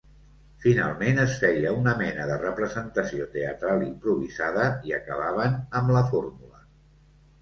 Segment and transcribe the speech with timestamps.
[0.61, 6.65] Finalment es feia una mena de representació teatral improvisada i acabaven amb la fórmula.